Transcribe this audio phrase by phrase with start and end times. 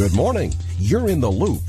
[0.00, 0.54] Good morning.
[0.78, 1.60] You're in the loop.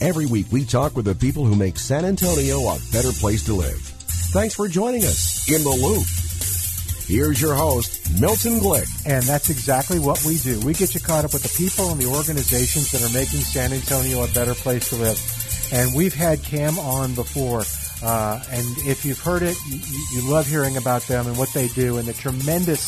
[0.00, 3.52] Every week we talk with the people who make San Antonio a better place to
[3.52, 3.76] live.
[4.32, 6.06] Thanks for joining us in the loop.
[7.06, 8.88] Here's your host, Milton Glick.
[9.04, 10.58] And that's exactly what we do.
[10.60, 13.74] We get you caught up with the people and the organizations that are making San
[13.74, 15.20] Antonio a better place to live.
[15.70, 17.64] And we've had Cam on before.
[18.02, 19.78] Uh, and if you've heard it, you,
[20.14, 22.80] you love hearing about them and what they do and the tremendous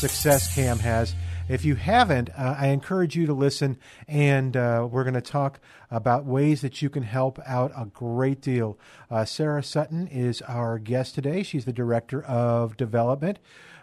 [0.00, 1.14] success Cam has.
[1.50, 5.58] If you haven't, uh, I encourage you to listen, and uh, we're going to talk
[5.90, 8.78] about ways that you can help out a great deal.
[9.10, 11.42] Uh, Sarah Sutton is our guest today.
[11.42, 13.40] She's the Director of Development.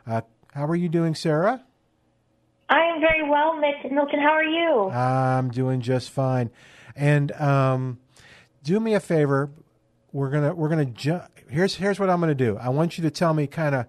[0.07, 0.21] Uh,
[0.53, 1.65] how are you doing, Sarah?
[2.69, 4.21] I'm very well, Mick Milton.
[4.21, 4.89] How are you?
[4.89, 6.51] I'm doing just fine.
[6.95, 7.99] And um,
[8.63, 9.51] do me a favor.
[10.13, 12.57] We're gonna we're gonna ju- here's here's what I'm gonna do.
[12.57, 13.87] I want you to tell me kind of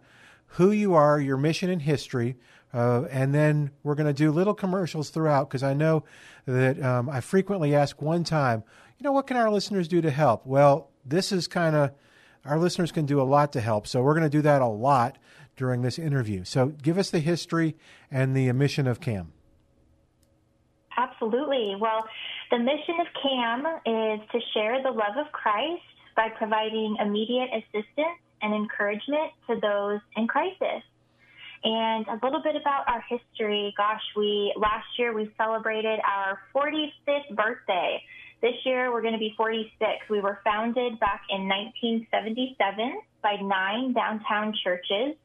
[0.53, 2.37] who you are, your mission and history
[2.79, 6.05] uh, and then we're going to do little commercials throughout because I know
[6.47, 8.63] that um, I frequently ask one time,
[8.99, 10.47] you know, what can our listeners do to help?
[10.47, 11.91] Well, this is kind of,
[12.45, 13.89] our listeners can do a lot to help.
[13.89, 15.19] So we're going to do that a lot
[15.57, 16.45] during this interview.
[16.45, 17.75] So give us the history
[18.13, 19.33] and the mission of CAM.
[20.97, 21.75] Absolutely.
[21.81, 22.07] Well,
[22.53, 25.83] the mission of CAM is to share the love of Christ
[26.15, 30.85] by providing immediate assistance and encouragement to those in crisis.
[31.65, 33.75] And a little bit about our history.
[33.77, 38.03] Gosh, we last year we celebrated our 45th birthday.
[38.41, 39.83] This year we're going to be 46.
[40.09, 45.17] We were founded back in 1977 by nine downtown churches.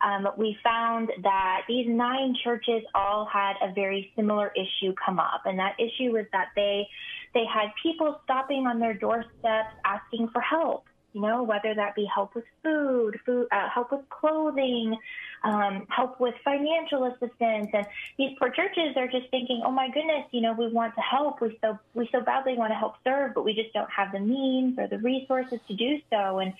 [0.00, 5.42] Um, we found that these nine churches all had a very similar issue come up,
[5.44, 6.86] and that issue was that they
[7.34, 10.84] they had people stopping on their doorsteps asking for help
[11.16, 14.98] you know, whether that be help with food, food, uh, help with clothing,
[15.44, 17.70] um, help with financial assistance.
[17.72, 17.86] And
[18.18, 21.40] these poor churches are just thinking, oh my goodness, you know, we want to help.
[21.40, 24.20] We so we so badly want to help serve, but we just don't have the
[24.20, 26.38] means or the resources to do so.
[26.40, 26.52] And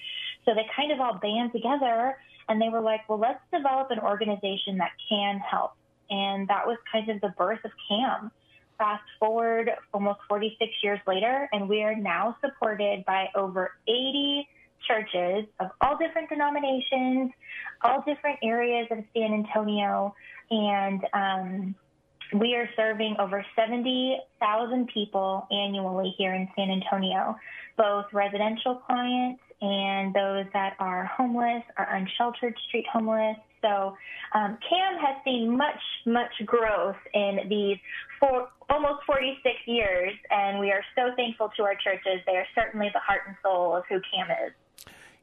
[0.47, 2.16] so they kind of all band together
[2.49, 5.72] and they were like, well, let's develop an organization that can help.
[6.09, 8.31] And that was kind of the birth of CAM
[8.78, 14.48] fast forward almost 46 years later, and we are now supported by over 80
[14.87, 17.31] churches of all different denominations,
[17.82, 20.15] all different areas of San Antonio,
[20.50, 21.75] and um,
[22.34, 27.36] we are serving over 70,000 people annually here in San Antonio,
[27.76, 33.97] both residential clients and those that are homeless, are unsheltered street homeless, so
[34.34, 37.78] um, CAM has seen much, much growth in these
[38.21, 42.21] four, almost 46 years, and we are so thankful to our churches.
[42.27, 44.53] They are certainly the heart and soul of who CAM is.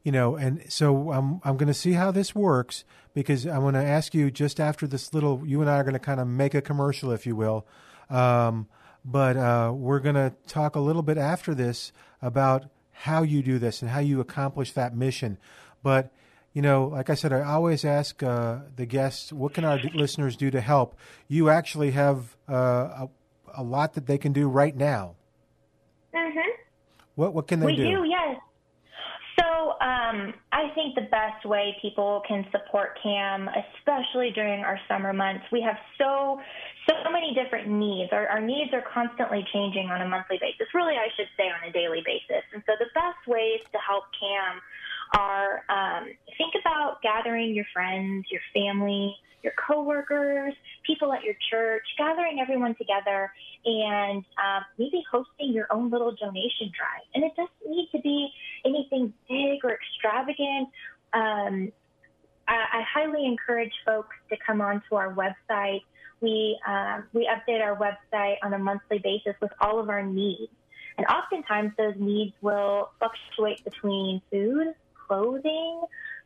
[0.04, 2.84] You know, and so I'm I'm going to see how this works
[3.14, 5.44] because I want to ask you just after this little.
[5.46, 7.66] You and I are going to kind of make a commercial, if you will.
[8.10, 8.68] Um,
[9.06, 13.60] but uh, we're going to talk a little bit after this about how you do
[13.60, 15.38] this and how you accomplish that mission.
[15.82, 16.12] But
[16.54, 20.36] you know, like I said, I always ask uh, the guests, what can our listeners
[20.36, 20.96] do to help?
[21.28, 23.10] You actually have uh, a,
[23.56, 25.16] a, lot that they can do right now.
[26.14, 26.40] Mm-hmm.
[27.16, 27.84] What what can they we do?
[27.84, 28.38] We do, yes.
[29.40, 35.12] So um, I think the best way people can support CAM, especially during our summer
[35.12, 36.40] months, we have so
[36.88, 38.12] so many different needs.
[38.12, 40.68] Our, our needs are constantly changing on a monthly basis.
[40.74, 42.46] Really, I should say on a daily basis.
[42.54, 44.62] And so the best ways to help CAM
[45.14, 46.06] are um,
[46.38, 50.54] think about gathering your friends, your family, your coworkers,
[50.86, 53.32] people at your church, gathering everyone together,
[53.66, 57.06] and um, maybe hosting your own little donation drive.
[57.14, 58.30] And it doesn't need to be
[58.66, 60.70] anything big or extravagant.
[61.14, 61.72] Um,
[62.48, 65.82] I, I highly encourage folks to come onto our website.
[66.22, 70.52] We uh, we update our website on a monthly basis with all of our needs.
[70.98, 74.74] And oftentimes those needs will fluctuate between food,
[75.08, 75.82] clothing.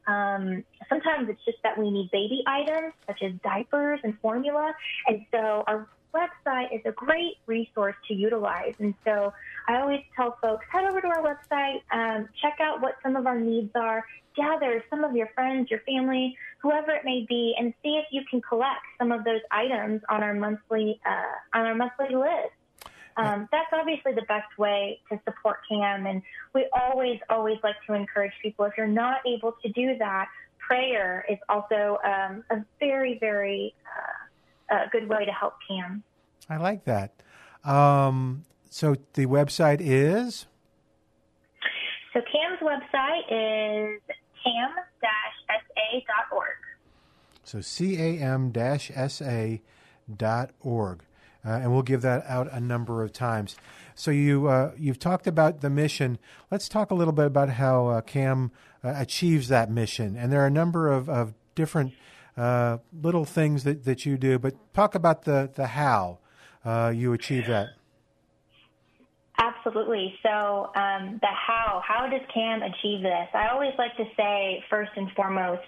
[0.08, 4.74] Um, sometimes it's just that we need baby items such as diapers and formula.
[5.08, 8.74] And so our website is a great resource to utilize.
[8.80, 9.34] And so
[9.68, 13.28] I always tell folks head over to our website, um, check out what some of
[13.28, 17.74] our needs are, gather some of your friends, your family, whoever it may be, and
[17.84, 21.76] see if you can collect some of those items on our monthly uh, on our
[21.76, 22.57] monthly list.
[23.18, 26.22] Um, that's obviously the best way to support CAM, and
[26.54, 28.66] we always, always like to encourage people.
[28.66, 30.28] If you're not able to do that,
[30.60, 33.74] prayer is also um, a very, very
[34.70, 36.04] uh, good way to help CAM.
[36.50, 37.14] I like that.
[37.64, 40.46] Um, so the website is?
[42.14, 44.02] So CAM's website is
[44.44, 44.88] cam-sa.org.
[47.44, 47.62] So
[50.32, 51.07] cam-sa.org.
[51.46, 53.56] Uh, and we'll give that out a number of times.
[53.96, 56.20] So you uh, you've talked about the mission.
[56.52, 58.52] Let's talk a little bit about how uh, CAM
[58.84, 60.16] uh, achieves that mission.
[60.16, 61.94] And there are a number of, of different
[62.36, 66.20] uh, little things that, that you do, but talk about the the how
[66.66, 67.70] uh, you achieve that.
[69.40, 70.16] Absolutely.
[70.24, 73.28] So, um, the how, how does CAM achieve this?
[73.34, 75.62] I always like to say, first and foremost,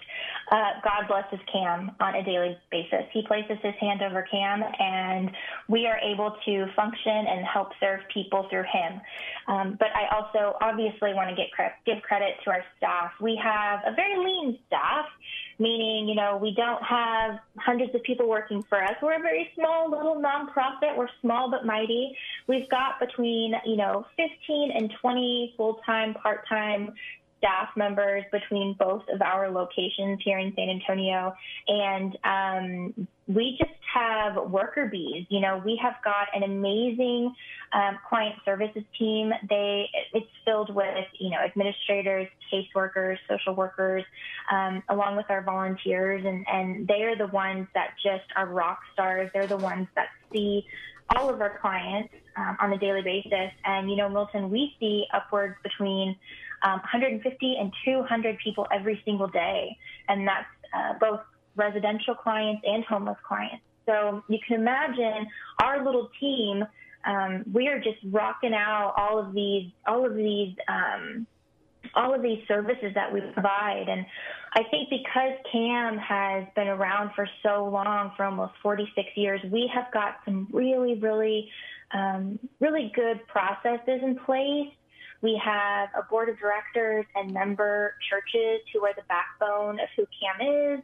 [0.52, 3.06] uh, God blesses CAM on a daily basis.
[3.12, 5.32] He places his hand over CAM, and
[5.68, 9.02] we are able to function and help serve people through him.
[9.48, 11.48] Um, but I also obviously want to get
[11.86, 13.12] give credit to our staff.
[13.22, 15.06] We have a very lean staff
[15.60, 18.94] meaning, you know, we don't have hundreds of people working for us.
[19.02, 20.98] We're a very small little nonprofit.
[20.98, 22.16] We're small but mighty.
[22.48, 26.94] We've got between, you know, 15 and 20 full-time, part-time
[27.40, 31.34] staff members between both of our locations here in San Antonio.
[31.68, 35.26] And um, we just have worker bees.
[35.30, 37.34] You know, we have got an amazing
[37.74, 39.32] um, client services team.
[39.50, 44.04] They it's filled with you know administrators, caseworkers, social workers,
[44.52, 48.80] um, along with our volunteers, and and they are the ones that just are rock
[48.94, 49.30] stars.
[49.34, 50.66] They're the ones that see
[51.16, 53.52] all of our clients um, on a daily basis.
[53.66, 56.16] And you know, Milton, we see upwards between
[56.64, 59.76] um, 150 and 200 people every single day,
[60.08, 61.22] and that's uh, both
[61.56, 63.64] residential clients and homeless clients.
[63.86, 65.28] So you can imagine
[65.62, 66.64] our little team.
[67.06, 71.26] Um, we are just rocking out all of these, all of these, um,
[71.96, 73.86] all of these services that we provide.
[73.88, 74.06] And
[74.54, 79.72] I think because CAM has been around for so long, for almost 46 years, we
[79.74, 81.50] have got some really, really,
[81.92, 84.70] um, really good processes in place
[85.22, 90.06] we have a board of directors and member churches who are the backbone of who
[90.06, 90.80] CAM is.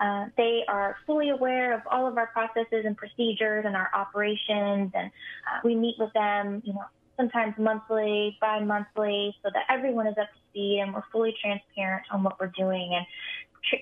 [0.00, 4.92] Uh, they are fully aware of all of our processes and procedures and our operations,
[4.94, 6.84] and uh, we meet with them, you know,
[7.16, 12.22] sometimes monthly, bi-monthly, so that everyone is up to speed and we're fully transparent on
[12.22, 12.92] what we're doing.
[12.94, 13.04] And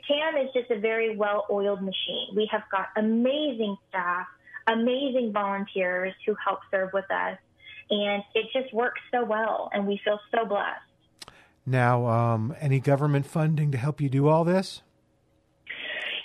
[0.09, 2.29] CAM is just a very well-oiled machine.
[2.35, 4.27] We have got amazing staff,
[4.67, 7.37] amazing volunteers who help serve with us
[7.91, 11.33] and it just works so well, and we feel so blessed.
[11.65, 14.83] Now, um, any government funding to help you do all this?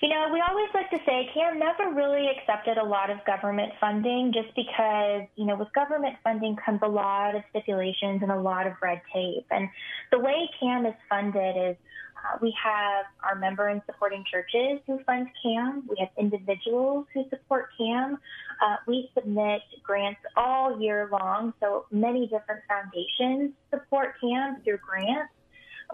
[0.02, 3.72] You know, we always like to say CAM never really accepted a lot of government
[3.80, 8.40] funding just because, you know, with government funding comes a lot of stipulations and a
[8.40, 9.46] lot of red tape.
[9.52, 9.69] And
[10.12, 11.75] the way CAM is funded is
[12.24, 15.84] uh, we have our member and supporting churches who fund CAM.
[15.90, 18.18] We have individuals who support CAM.
[18.62, 25.34] Uh, we submit grants all year long, so many different foundations support CAM through grants.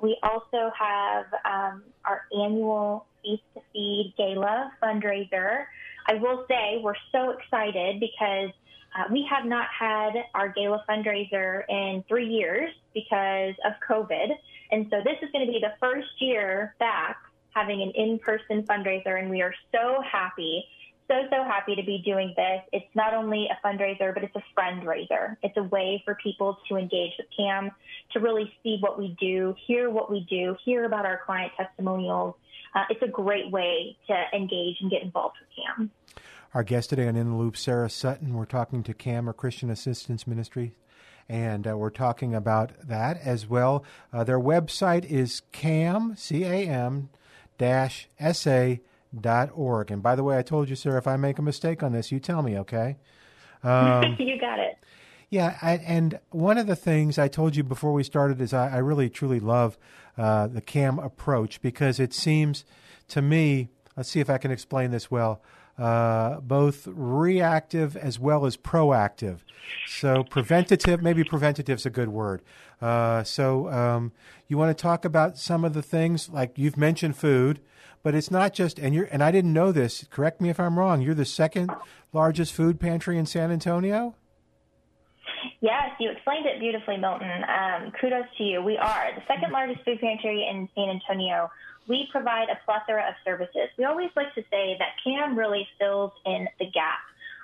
[0.01, 5.65] We also have um, our annual Feast to Feed Gala fundraiser.
[6.07, 8.51] I will say we're so excited because
[8.97, 14.29] uh, we have not had our gala fundraiser in three years because of COVID.
[14.71, 17.17] And so this is going to be the first year back
[17.55, 20.63] having an in-person fundraiser, and we are so happy,
[21.07, 22.61] so, so happy to be doing this.
[22.71, 25.37] It's not only a fundraiser, but it's a friend raiser.
[25.41, 27.71] It's a way for people to engage with CAM,
[28.11, 32.35] to really see what we do, hear what we do, hear about our client testimonials.
[32.75, 35.89] Uh, it's a great way to engage and get involved with CAM.
[36.53, 38.33] Our guest today on In the Loop, Sarah Sutton.
[38.33, 40.75] We're talking to CAM, or Christian Assistance Ministry,
[41.29, 43.83] and uh, we're talking about that as well.
[44.13, 47.09] Uh, their website is cam, C-A-M,
[47.57, 48.81] dash S-A
[49.19, 49.91] dot org.
[49.91, 52.11] And by the way, I told you, sir, if I make a mistake on this,
[52.11, 52.97] you tell me, okay?
[53.63, 54.77] Um, you got it.
[55.29, 58.75] Yeah, I, and one of the things I told you before we started is I,
[58.75, 59.77] I really truly love
[60.17, 62.63] uh, the CAM approach because it seems
[63.09, 65.41] to me, let's see if I can explain this well
[65.77, 69.39] uh, both reactive as well as proactive.
[69.87, 72.41] So preventative, maybe preventative is a good word.
[72.81, 74.11] Uh, so um,
[74.47, 77.59] you want to talk about some of the things like you've mentioned food,
[78.03, 80.05] but it's not just and you're and I didn't know this.
[80.09, 81.01] Correct me if I'm wrong.
[81.01, 81.71] You're the second
[82.13, 84.15] largest food pantry in San Antonio.
[85.59, 87.43] Yes, you explained it beautifully, Milton.
[87.43, 88.61] Um, kudos to you.
[88.61, 91.49] We are the second largest food pantry in San Antonio.
[91.87, 93.69] We provide a plethora of services.
[93.77, 96.99] We always like to say that CAM really fills in the gap.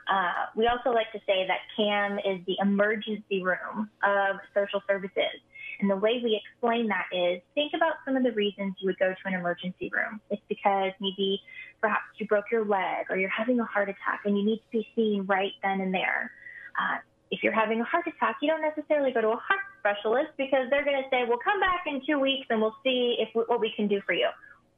[0.07, 5.41] Uh, we also like to say that CAM is the emergency room of social services.
[5.79, 8.99] And the way we explain that is think about some of the reasons you would
[8.99, 10.21] go to an emergency room.
[10.29, 11.41] It's because maybe
[11.81, 14.71] perhaps you broke your leg or you're having a heart attack and you need to
[14.71, 16.31] be seen right then and there.
[16.77, 16.97] Uh,
[17.33, 20.69] if you're having a heart attack, you don't necessarily go to a heart specialist because
[20.69, 23.59] they're going to say, well, come back in two weeks and we'll see if what
[23.59, 24.29] we can do for you.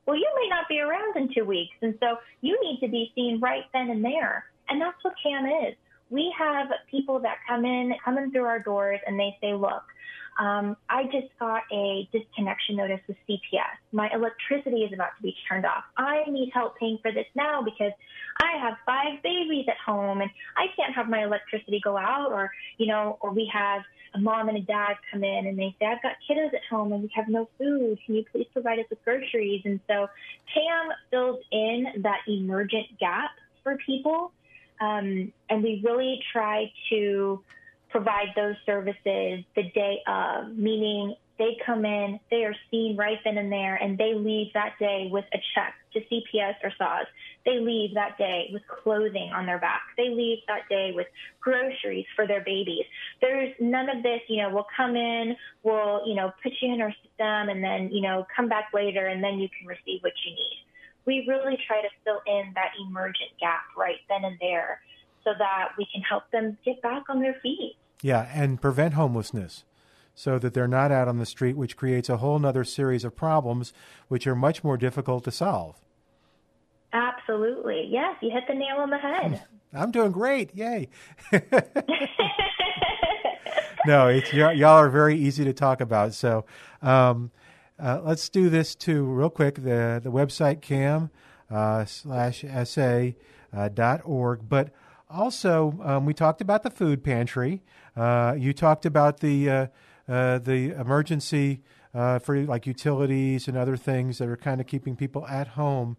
[0.06, 1.76] Well, you may not be around in two weeks.
[1.82, 4.46] And so you need to be seen right then and there.
[4.70, 5.76] And that's what CAM is.
[6.10, 9.84] We have people that come in, come in through our doors and they say, look,
[10.38, 13.78] um, I just got a disconnection notice with CPS.
[13.94, 15.84] My electricity is about to be turned off.
[15.98, 17.94] I need help paying for this now because
[18.42, 22.52] I have five babies at home and I can't have my electricity go out or,
[22.78, 25.86] you know, or we have a mom and a dad come in and they say,
[25.86, 27.98] I've got kiddos at home and we have no food.
[28.06, 29.62] Can you please provide us with groceries?
[29.64, 30.10] And so
[30.54, 33.32] CAM fills in that emergent gap
[33.64, 34.34] for people.
[34.82, 37.42] Um, and we really try to
[37.96, 43.38] provide those services the day of, meaning they come in, they are seen right then
[43.38, 47.08] and there, and they leave that day with a check to CPS or SAWS.
[47.46, 49.82] They leave that day with clothing on their back.
[49.96, 51.08] They leave that day with
[51.40, 52.84] groceries for their babies.
[53.22, 56.82] There's none of this, you know, we'll come in, we'll, you know, put you in
[56.82, 60.14] our system and then, you know, come back later and then you can receive what
[60.26, 60.66] you need.
[61.06, 64.82] We really try to fill in that emergent gap right then and there
[65.24, 67.78] so that we can help them get back on their feet.
[68.02, 69.64] Yeah, and prevent homelessness
[70.14, 73.16] so that they're not out on the street, which creates a whole other series of
[73.16, 73.74] problems
[74.08, 75.76] which are much more difficult to solve.
[76.94, 77.88] Absolutely.
[77.90, 79.44] Yes, you hit the nail on the head.
[79.74, 80.56] I'm doing great.
[80.56, 80.88] Yay.
[83.86, 86.14] no, it's, y'all are very easy to talk about.
[86.14, 86.46] So
[86.82, 87.32] um,
[87.78, 89.56] uh, let's do this too, real quick.
[89.56, 91.10] The, the website cam
[91.52, 93.08] uh, slash sa
[93.54, 94.48] uh, dot org.
[94.48, 94.72] But
[95.10, 97.62] also, um, we talked about the food pantry.
[97.96, 99.68] Uh, you talked about the uh,
[100.08, 101.62] uh, the emergency
[101.94, 105.98] uh, for like utilities and other things that are kind of keeping people at home.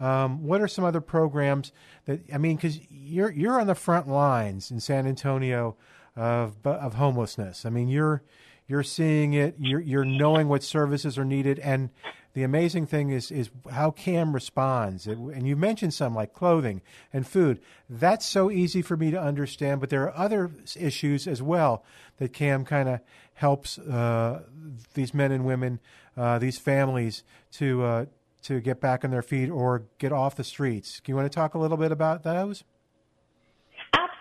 [0.00, 1.72] Um, what are some other programs
[2.04, 2.56] that I mean?
[2.56, 5.76] Because you're you're on the front lines in San Antonio
[6.14, 7.64] of of homelessness.
[7.64, 8.22] I mean, you're
[8.66, 9.56] you're seeing it.
[9.58, 11.90] You're you're knowing what services are needed, and
[12.38, 15.08] the amazing thing is is how CAM responds.
[15.08, 17.60] and you mentioned some like clothing and food.
[17.90, 21.84] That's so easy for me to understand, but there are other issues as well
[22.18, 23.00] that CAM kind of
[23.34, 24.44] helps uh,
[24.94, 25.80] these men and women,
[26.16, 28.06] uh, these families to uh,
[28.42, 31.00] to get back on their feet or get off the streets.
[31.00, 32.62] Do you want to talk a little bit about those?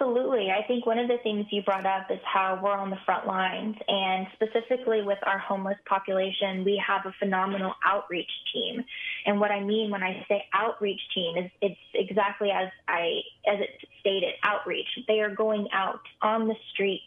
[0.07, 0.51] Absolutely.
[0.51, 3.27] I think one of the things you brought up is how we're on the front
[3.27, 3.75] lines.
[3.89, 8.85] And specifically with our homeless population, we have a phenomenal outreach team.
[9.25, 13.19] And what I mean when I say outreach team is it's exactly as I
[13.51, 14.87] as it stated, outreach.
[15.09, 17.03] They are going out on the streets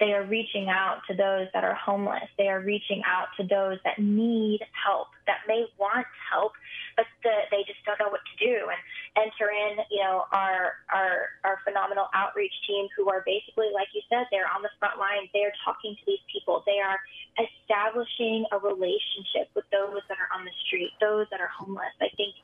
[0.00, 2.28] they are reaching out to those that are homeless.
[2.38, 6.52] They are reaching out to those that need help, that may want help,
[6.96, 8.68] but the, they just don't know what to do.
[8.68, 8.80] And
[9.28, 14.02] enter in, you know, our our our phenomenal outreach team who are basically, like you
[14.08, 15.28] said, they're on the front line.
[15.32, 16.62] They are talking to these people.
[16.66, 16.98] They are
[17.36, 21.92] establishing a relationship with those that are on the street, those that are homeless.
[22.00, 22.34] I think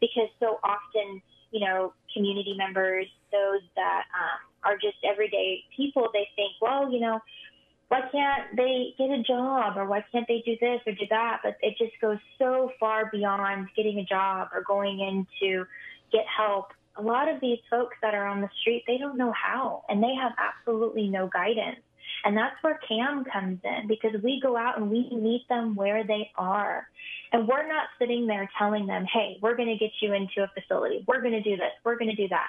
[0.00, 6.28] because so often, you know, community members, those that um, are just everyday people, they
[6.64, 7.20] well, you know,
[7.88, 11.40] why can't they get a job or why can't they do this or do that?
[11.44, 15.66] But it just goes so far beyond getting a job or going in to
[16.10, 16.68] get help.
[16.96, 20.02] A lot of these folks that are on the street, they don't know how and
[20.02, 21.80] they have absolutely no guidance.
[22.24, 26.04] And that's where CAM comes in because we go out and we meet them where
[26.04, 26.86] they are.
[27.32, 30.48] And we're not sitting there telling them, hey, we're going to get you into a
[30.58, 31.04] facility.
[31.06, 31.72] We're going to do this.
[31.84, 32.48] We're going to do that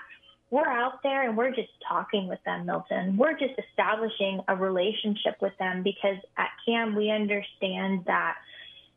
[0.52, 3.18] we're out there and we're just talking with them, Milton.
[3.18, 8.36] We're just establishing a relationship with them because at CAM, we understand that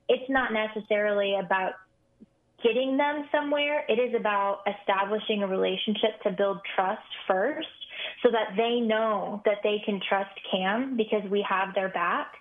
[0.09, 1.73] it's not necessarily about
[2.63, 3.85] getting them somewhere.
[3.89, 7.69] It is about establishing a relationship to build trust first
[8.23, 12.33] so that they know that they can trust CAM because we have their back.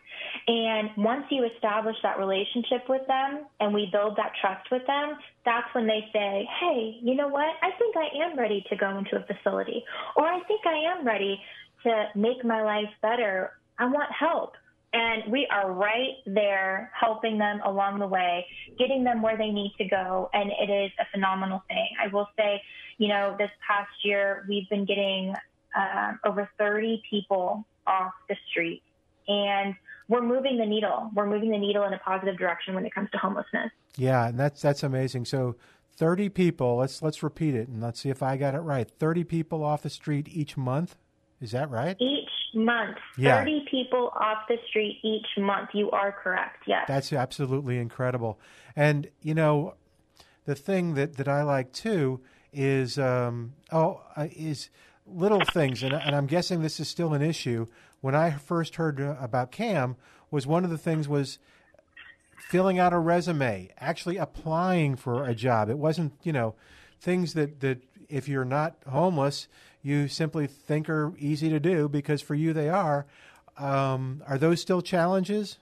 [0.47, 5.15] And once you establish that relationship with them and we build that trust with them,
[5.45, 7.49] that's when they say, hey, you know what?
[7.61, 9.83] I think I am ready to go into a facility,
[10.15, 11.39] or I think I am ready
[11.83, 13.53] to make my life better.
[13.77, 14.53] I want help.
[14.93, 18.45] And we are right there helping them along the way,
[18.79, 20.29] getting them where they need to go.
[20.33, 21.89] And it is a phenomenal thing.
[22.01, 22.61] I will say,
[22.97, 25.35] you know, this past year, we've been getting
[25.77, 28.81] uh, over 30 people off the street.
[29.27, 29.75] And
[30.07, 31.11] we're moving the needle.
[31.13, 33.71] We're moving the needle in a positive direction when it comes to homelessness.
[33.97, 35.25] Yeah, and that's that's amazing.
[35.25, 35.55] So
[35.97, 38.89] 30 people, let's let's repeat it and let's see if I got it right.
[38.89, 40.95] 30 people off the street each month.
[41.41, 41.97] Is that right?
[41.99, 42.97] Each month.
[43.17, 43.39] Yeah.
[43.39, 45.69] 30 people off the street each month.
[45.73, 46.63] You are correct.
[46.67, 46.85] Yes.
[46.87, 48.39] That's absolutely incredible.
[48.75, 49.75] And you know,
[50.45, 52.21] the thing that that I like too
[52.53, 54.69] is um, oh is
[55.07, 57.67] little things, and, and I'm guessing this is still an issue.
[58.01, 59.95] When I first heard uh, about CAM,
[60.29, 61.39] was one of the things was
[62.37, 65.69] filling out a resume, actually applying for a job.
[65.69, 66.55] It wasn't, you know,
[66.99, 69.47] things that, that if you're not homeless,
[69.81, 73.05] you simply think are easy to do because for you they are.
[73.57, 75.57] Um, are those still challenges?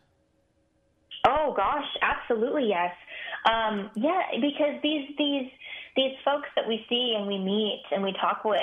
[1.28, 2.94] Oh gosh, absolutely yes.
[3.46, 5.50] Um, yeah, because these these
[5.96, 8.60] these folks that we see and we meet and we talk with,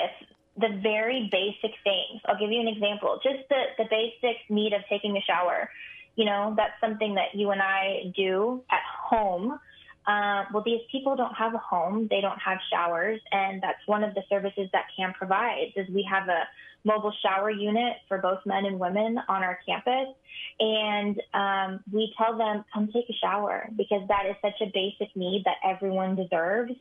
[0.57, 2.21] the very basic things.
[2.25, 3.19] I'll give you an example.
[3.23, 5.69] Just the the basic need of taking a shower.
[6.15, 9.59] You know, that's something that you and I do at home.
[10.05, 14.03] Uh, well, these people don't have a home, they don't have showers, and that's one
[14.03, 15.71] of the services that CAM provides.
[15.75, 16.43] Is we have a
[16.83, 20.13] mobile shower unit for both men and women on our campus,
[20.59, 25.15] and um, we tell them come take a shower because that is such a basic
[25.15, 26.73] need that everyone deserves,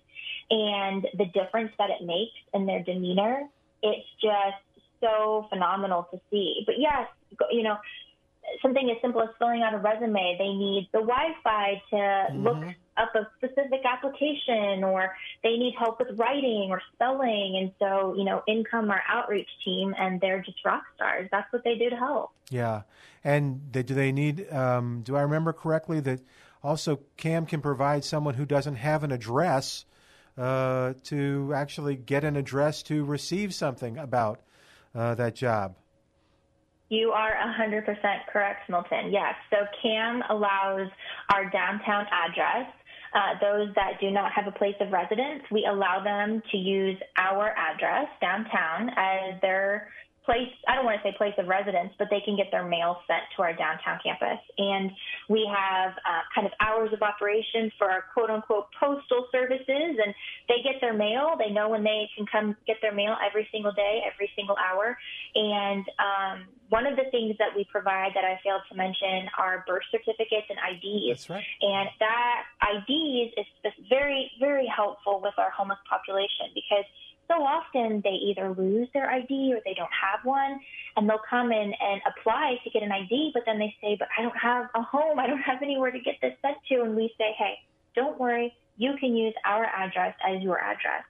[0.50, 3.48] and the difference that it makes in their demeanor,
[3.82, 4.62] it's just
[5.00, 6.62] so phenomenal to see.
[6.66, 7.08] But yes,
[7.50, 7.76] you know,
[8.60, 12.42] something as simple as filling out a resume, they need the Wi-Fi to mm-hmm.
[12.42, 17.56] look up a specific application, or they need help with writing or spelling.
[17.58, 21.28] And so, you know, income our outreach team, and they're just rock stars.
[21.30, 22.32] That's what they do to help.
[22.50, 22.82] Yeah,
[23.24, 24.52] and they, do they need?
[24.52, 26.20] Um, do I remember correctly that
[26.62, 29.84] also CAM can provide someone who doesn't have an address
[30.38, 34.40] uh, to actually get an address to receive something about
[34.94, 35.76] uh, that job?
[36.88, 37.86] You are 100%
[38.30, 39.10] correct, Milton.
[39.10, 39.34] Yes.
[39.48, 40.88] So CAM allows
[41.32, 42.70] our downtown address.
[43.14, 46.98] Uh, those that do not have a place of residence, we allow them to use
[47.16, 49.88] our address downtown as their
[50.24, 52.98] place, I don't want to say place of residence, but they can get their mail
[53.06, 54.38] sent to our downtown campus.
[54.58, 54.90] And
[55.28, 60.14] we have uh, kind of hours of operation for our quote unquote postal services, and
[60.48, 61.34] they get their mail.
[61.38, 64.96] They know when they can come get their mail every single day, every single hour.
[65.34, 69.64] And um, one of the things that we provide that I failed to mention are
[69.66, 71.26] birth certificates and IDs.
[71.26, 71.44] That's right.
[71.60, 76.86] And that IDs is very, very helpful with our homeless population because
[77.32, 80.60] so often they either lose their ID or they don't have one,
[80.96, 84.08] and they'll come in and apply to get an ID, but then they say, But
[84.18, 86.82] I don't have a home, I don't have anywhere to get this sent to.
[86.82, 87.54] And we say, Hey,
[87.94, 91.04] don't worry, you can use our address as your address.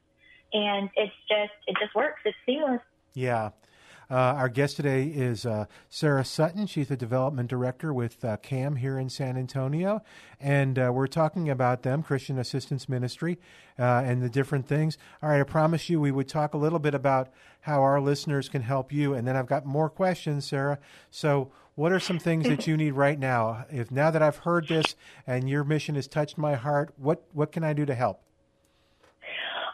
[0.53, 2.21] And it's just, it just works.
[2.25, 2.81] It's seamless.
[3.15, 3.51] Yeah.
[4.11, 6.67] Uh, our guest today is uh, Sarah Sutton.
[6.67, 10.03] She's the development director with uh, CAM here in San Antonio.
[10.41, 13.39] And uh, we're talking about them, Christian Assistance Ministry,
[13.79, 14.99] uh, and the different things.
[15.23, 18.49] All right, I promise you we would talk a little bit about how our listeners
[18.49, 19.15] can help you.
[19.15, 20.79] And then I've got more questions, Sarah.
[21.11, 23.65] So, what are some things that you need right now?
[23.71, 24.95] If now that I've heard this
[25.27, 28.21] and your mission has touched my heart, what, what can I do to help?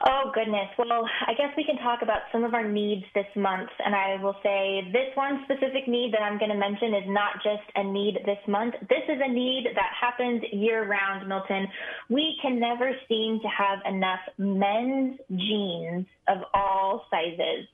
[0.06, 0.68] Oh, goodness.
[0.78, 3.70] Well, I guess we can talk about some of our needs this month.
[3.84, 7.34] And I will say this one specific need that I'm going to mention is not
[7.42, 8.74] just a need this month.
[8.88, 11.66] This is a need that happens year round, Milton.
[12.08, 17.66] We can never seem to have enough men's jeans of all sizes.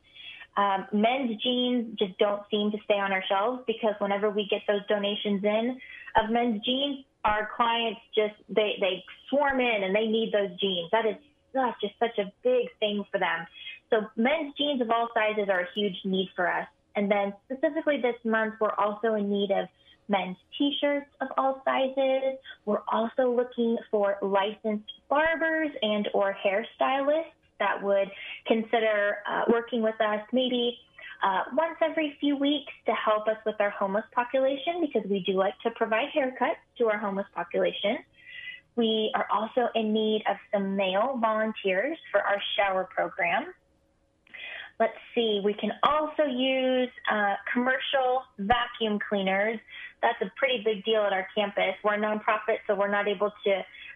[0.57, 4.63] Um, men's jeans just don't seem to stay on our shelves because whenever we get
[4.67, 5.79] those donations in
[6.17, 10.91] of men's jeans, our clients just they they swarm in and they need those jeans.
[10.93, 11.17] That is
[11.55, 13.47] gosh, just such a big thing for them.
[13.91, 16.67] So men's jeans of all sizes are a huge need for us.
[16.97, 19.69] And then specifically this month, we're also in need of
[20.09, 22.39] men's t-shirts of all sizes.
[22.67, 28.11] We're also looking for licensed barbers and or hairstylists that would
[28.47, 30.77] consider uh, working with us maybe
[31.23, 35.33] uh, once every few weeks to help us with our homeless population because we do
[35.33, 37.99] like to provide haircuts to our homeless population.
[38.77, 43.55] We are also in need of some male volunteers for our shower program.
[44.81, 49.61] Let's see, we can also use uh, commercial vacuum cleaners.
[50.03, 51.75] That's a pretty big deal at our campus.
[51.85, 53.53] We're a nonprofit, so we're not able to,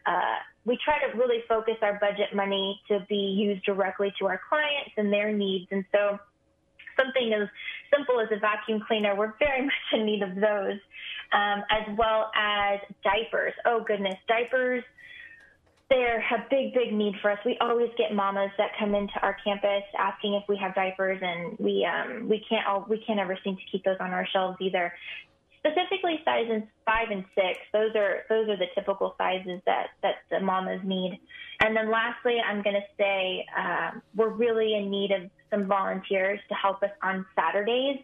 [0.07, 4.41] uh, we try to really focus our budget money to be used directly to our
[4.49, 5.67] clients and their needs.
[5.73, 6.21] And so
[6.99, 7.49] something as
[7.95, 10.79] simple as a vacuum cleaner, we're very much in need of those.
[11.33, 13.53] um, as well as diapers.
[13.67, 14.83] Oh, goodness, diapers.
[15.91, 17.39] They're a big, big need for us.
[17.47, 21.57] We always get mamas that come into our campus asking if we have diapers, and
[21.59, 24.59] we um, we can't all, we can't ever seem to keep those on our shelves
[24.61, 24.93] either
[25.59, 27.59] specifically sizes five and six.
[27.73, 31.19] Those are those are the typical sizes that that the mamas need.
[31.61, 36.41] And then lastly, I'm going to say um, we're really in need of some volunteers
[36.49, 37.99] to help us on Saturdays.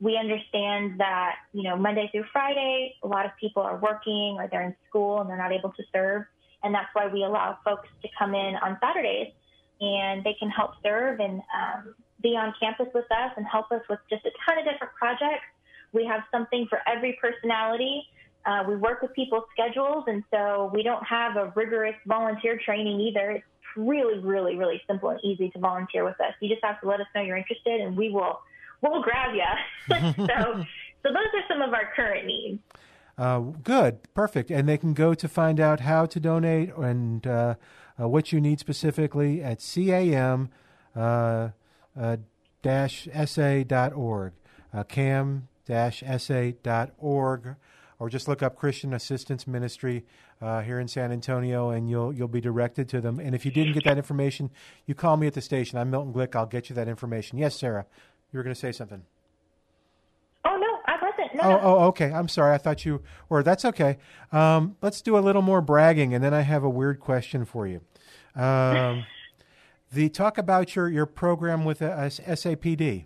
[0.00, 4.48] We understand that you know Monday through Friday, a lot of people are working or
[4.50, 6.24] they're in school and they're not able to serve,
[6.62, 9.32] and that's why we allow folks to come in on Saturdays
[9.80, 13.80] and they can help serve and um, be on campus with us and help us
[13.88, 15.48] with just a ton of different projects
[15.92, 18.04] we have something for every personality.
[18.46, 23.00] Uh, we work with people's schedules, and so we don't have a rigorous volunteer training
[23.00, 23.32] either.
[23.32, 23.44] It's
[23.76, 26.32] really, really, really simple and easy to volunteer with us.
[26.40, 28.40] You just have to let us know you're interested, and we will
[28.80, 29.42] we'll grab you.
[30.26, 30.64] so,
[31.02, 32.60] so those are some of our current needs.
[33.18, 37.54] Uh, good, perfect, and they can go to find out how to donate and uh,
[38.00, 40.48] uh what you need specifically at cam
[40.96, 41.50] uh,
[41.98, 42.16] uh,
[42.62, 44.32] dash sa.org.
[44.88, 47.56] cam sa.org
[48.00, 50.04] or just look up Christian Assistance Ministry
[50.40, 53.20] uh, here in San Antonio, and you'll you'll be directed to them.
[53.20, 54.50] And if you didn't get that information,
[54.86, 55.78] you call me at the station.
[55.78, 56.34] I'm Milton Glick.
[56.34, 57.38] I'll get you that information.
[57.38, 57.86] Yes, Sarah,
[58.32, 59.02] you were going to say something.
[60.46, 61.34] Oh no, I wasn't.
[61.34, 62.10] No, oh, oh, okay.
[62.10, 62.54] I'm sorry.
[62.54, 63.42] I thought you were.
[63.42, 63.98] That's okay.
[64.32, 67.66] Um, let's do a little more bragging, and then I have a weird question for
[67.66, 67.82] you.
[68.34, 69.04] Um,
[69.92, 73.04] the talk about your your program with uh, SAPD.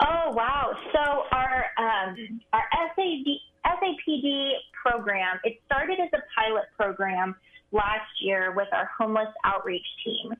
[0.00, 0.72] Oh wow!
[0.92, 1.66] So our
[2.08, 3.26] um, our SAD,
[3.66, 7.34] SAPD program it started as a pilot program
[7.72, 10.32] last year with our homeless outreach team,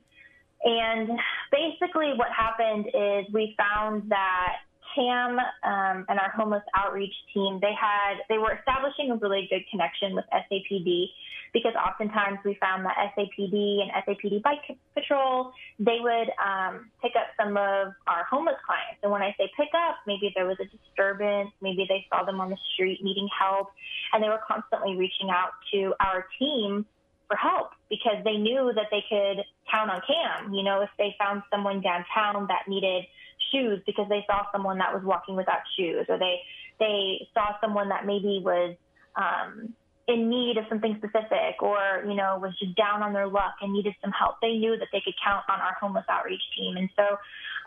[0.63, 1.09] and
[1.51, 4.57] basically what happened is we found that
[4.99, 9.63] Cam um, and our homeless outreach team, they had they were establishing a really good
[9.71, 11.07] connection with SAPD
[11.53, 17.27] because oftentimes we found that SAPD and SAPD Bike Patrol they would um, pick up
[17.39, 18.99] some of our homeless clients.
[19.01, 22.41] And when I say pick up, maybe there was a disturbance, maybe they saw them
[22.41, 23.71] on the street needing help,
[24.11, 26.85] and they were constantly reaching out to our team
[27.29, 30.53] for help because they knew that they could count on Cam.
[30.53, 33.05] You know, if they found someone downtown that needed
[33.51, 36.41] shoes because they saw someone that was walking without shoes, or they
[36.79, 38.75] they saw someone that maybe was
[39.15, 39.73] um,
[40.07, 43.73] in need of something specific, or you know was just down on their luck and
[43.73, 44.35] needed some help.
[44.41, 47.17] They knew that they could count on our homeless outreach team, and so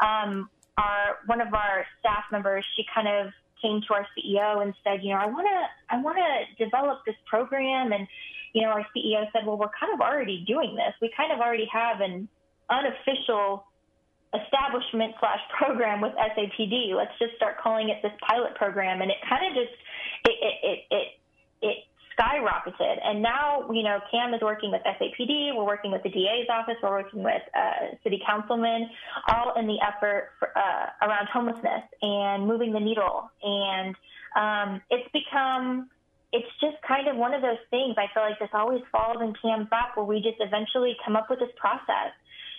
[0.05, 4.75] um, our one of our staff members, she kind of came to our CEO and
[4.83, 8.09] said, you know, I want to I want to develop this program and
[8.53, 10.93] you know, our CEO said, well, we're kind of already doing this.
[11.01, 12.29] We kind of already have an
[12.69, 13.65] unofficial
[14.33, 16.95] establishment slash program with SAPD.
[16.97, 19.03] Let's just start calling it this pilot program.
[19.03, 19.75] And it kind of just,
[20.25, 21.09] it, it, it, it,
[21.63, 21.77] it
[22.19, 22.97] skyrocketed.
[23.05, 26.77] And now, you know, CAM is working with SAPD, we're working with the DA's office,
[26.83, 28.89] we're working with uh, city councilmen,
[29.29, 33.31] all in the effort for, uh, around homelessness and moving the needle.
[33.43, 33.97] And
[34.37, 35.89] um, it's become,
[36.33, 37.97] it's just kind of one of those things.
[37.97, 41.29] I feel like this always falls in CAM's lap where we just eventually come up
[41.29, 42.13] with this process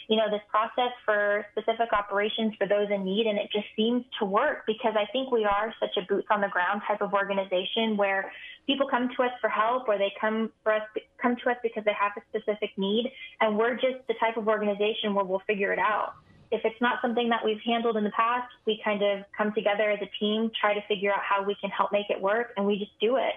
[0.08, 3.28] you know, this process for specific operations for those in need.
[3.28, 6.42] And it just seems to work because I think we are such a boots on
[6.42, 8.32] the ground type of organization where
[8.68, 10.84] people come to us for help or they come for us,
[11.22, 13.12] come to us because they have a specific need.
[13.42, 16.14] And we're just the type of organization where we'll figure it out.
[16.52, 19.90] If it's not something that we've handled in the past, we kind of come together
[19.90, 22.66] as a team, try to figure out how we can help make it work, and
[22.66, 23.34] we just do it.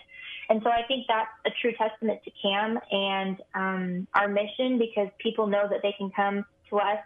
[0.49, 5.09] And so I think that's a true testament to CAM and um, our mission because
[5.19, 6.99] people know that they can come to us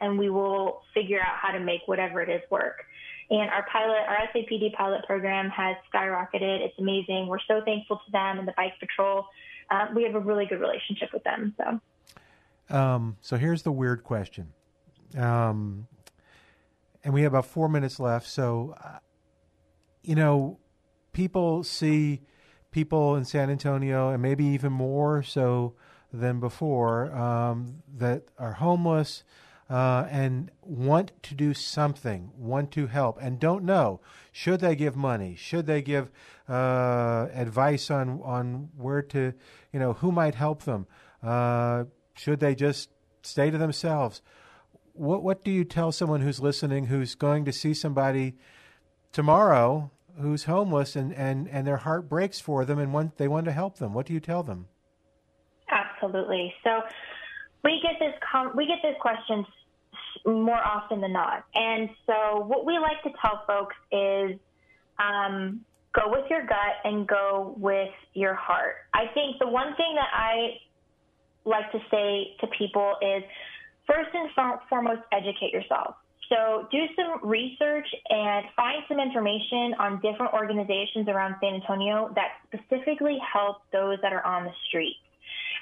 [0.00, 2.84] and we will figure out how to make whatever it is work.
[3.30, 6.60] And our pilot, our SAPD pilot program has skyrocketed.
[6.60, 7.26] It's amazing.
[7.28, 9.26] We're so thankful to them and the Bike Patrol.
[9.70, 11.54] Uh, we have a really good relationship with them.
[11.56, 14.52] So, um, so here's the weird question,
[15.16, 15.86] um,
[17.04, 18.26] and we have about four minutes left.
[18.26, 18.98] So, uh,
[20.02, 20.58] you know,
[21.12, 22.22] people see
[22.72, 25.74] people in San Antonio, and maybe even more so
[26.12, 29.22] than before um, that are homeless
[29.68, 34.00] uh, and want to do something, want to help, and don't know
[34.32, 36.10] should they give money, should they give
[36.48, 39.32] uh, advice on on where to,
[39.72, 40.86] you know, who might help them,
[41.22, 42.90] uh, should they just
[43.22, 44.22] stay to themselves.
[44.94, 48.34] What what do you tell someone who's listening who's going to see somebody
[49.12, 53.46] tomorrow who's homeless and, and, and their heart breaks for them and want, they want
[53.46, 53.94] to help them?
[53.94, 54.66] What do you tell them?
[56.02, 56.54] Absolutely.
[56.64, 56.82] So
[57.62, 59.44] we get this com- we get this question
[60.24, 64.38] more often than not, and so what we like to tell folks is,
[64.98, 65.60] um,
[65.94, 68.76] go with your gut and go with your heart.
[68.94, 70.60] I think the one thing that I
[71.44, 73.22] like to say to people is
[73.86, 74.30] first and
[74.68, 75.96] foremost, educate yourself.
[76.28, 82.38] So do some research and find some information on different organizations around San Antonio that
[82.46, 84.96] specifically help those that are on the street.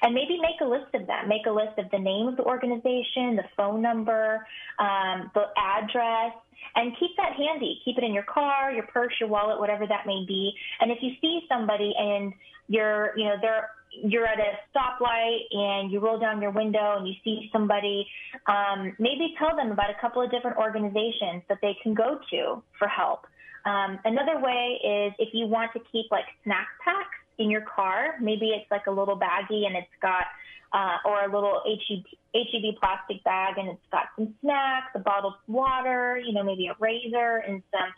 [0.01, 1.27] And maybe make a list of them.
[1.27, 4.45] Make a list of the name of the organization, the phone number,
[4.79, 6.33] um, the address,
[6.75, 7.81] and keep that handy.
[7.83, 10.53] Keep it in your car, your purse, your wallet, whatever that may be.
[10.79, 12.33] And if you see somebody and
[12.67, 17.07] you're, you know, they're you're at a stoplight and you roll down your window and
[17.07, 18.05] you see somebody,
[18.47, 22.61] um, maybe tell them about a couple of different organizations that they can go to
[22.77, 23.25] for help.
[23.65, 28.15] Um, another way is if you want to keep like snack packs in your car,
[28.21, 30.25] maybe it's like a little baggie and it's got,
[30.73, 32.03] uh, or a little HEB,
[32.35, 36.67] HEB plastic bag and it's got some snacks, a bottle of water, you know, maybe
[36.67, 37.89] a razor and some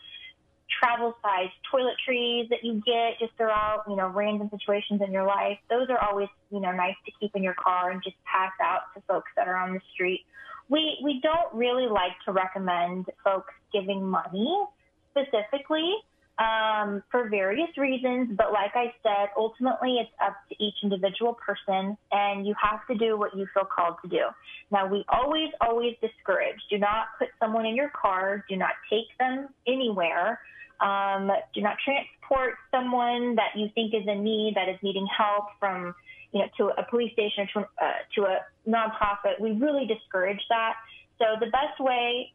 [0.80, 5.58] travel size toiletries that you get just throughout, you know, random situations in your life.
[5.70, 8.94] Those are always, you know, nice to keep in your car and just pass out
[8.96, 10.22] to folks that are on the street.
[10.70, 14.66] We we don't really like to recommend folks giving money
[15.12, 15.94] specifically
[16.39, 21.98] um, for various reasons, but like I said, ultimately it's up to each individual person,
[22.12, 24.26] and you have to do what you feel called to do.
[24.72, 29.08] Now, we always, always discourage do not put someone in your car, do not take
[29.20, 30.39] them anywhere
[30.82, 35.46] um, do not transport someone that you think is in need, that is needing help
[35.60, 35.94] from,
[36.34, 39.39] you know, to a police station or to, uh, to a nonprofit.
[39.39, 40.74] We really discourage that.
[41.20, 42.34] So the best way,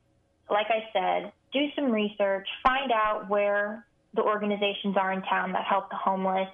[0.48, 5.64] like I said, do some research, find out where the organizations are in town that
[5.64, 6.48] help the homeless,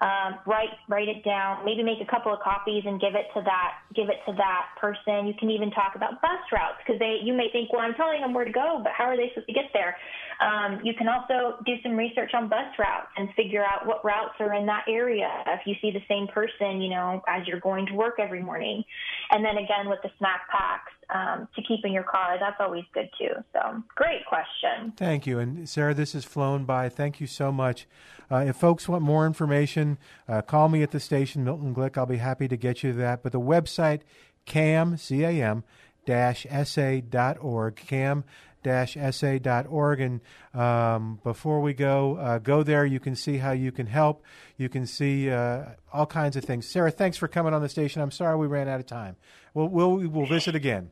[0.00, 1.64] um, write write it down.
[1.64, 4.72] Maybe make a couple of copies and give it to that give it to that
[4.80, 5.26] person.
[5.28, 8.22] You can even talk about bus routes because they you may think, well, I'm telling
[8.22, 9.96] them where to go, but how are they supposed to get there?
[10.40, 14.40] Um, you can also do some research on bus routes and figure out what routes
[14.40, 15.28] are in that area.
[15.48, 18.82] If you see the same person, you know, as you're going to work every morning,
[19.30, 22.84] and then again with the snack packs um, to keep in your car, that's always
[22.92, 23.32] good too.
[23.52, 24.92] So great question.
[24.96, 26.88] Thank you, and Sarah, this has flown by.
[26.88, 27.86] Thank you so much.
[28.30, 31.98] Uh, if folks want more information, uh, call me at the station, Milton Glick.
[31.98, 33.22] I'll be happy to get you that.
[33.22, 34.02] But the website,
[34.46, 35.64] cam, C-A-M,
[36.06, 38.24] dash sa.org, cam
[38.64, 40.00] sa.org.
[40.00, 40.20] And
[40.54, 42.84] um, before we go, uh, go there.
[42.84, 44.22] You can see how you can help.
[44.56, 46.68] You can see uh, all kinds of things.
[46.68, 48.02] Sarah, thanks for coming on the station.
[48.02, 49.16] I'm sorry we ran out of time.
[49.54, 50.90] We'll, we'll, we'll visit again.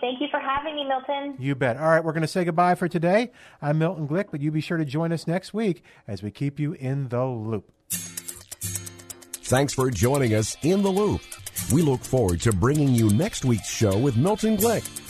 [0.00, 0.18] Absolutely.
[0.18, 1.36] Thank you for having me, Milton.
[1.38, 1.76] You bet.
[1.76, 3.30] All right, we're going to say goodbye for today.
[3.60, 6.58] I'm Milton Glick, but you be sure to join us next week as we keep
[6.58, 7.70] you in the loop.
[7.90, 11.22] Thanks for joining us in the loop.
[11.72, 15.09] We look forward to bringing you next week's show with Milton Glick.